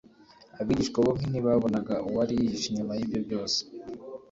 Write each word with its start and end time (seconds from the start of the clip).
abigishwa 0.61 0.97
bo 1.05 1.11
ntibabonaga 1.29 1.95
uwari 2.07 2.33
yihishe 2.39 2.67
inyuma 2.69 2.93
y’ibyo 2.97 3.19
byose 3.25 3.59